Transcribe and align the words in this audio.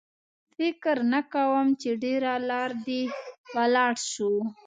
فکر 0.55 0.97
نه 1.13 1.21
کوم 1.33 1.67
چې 1.81 1.89
ډېره 2.03 2.33
لار 2.49 2.69
دې 2.85 3.01
ولاړ 3.55 3.93
شو. 4.11 4.33